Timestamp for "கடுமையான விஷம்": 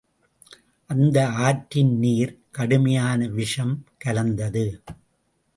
2.51-3.85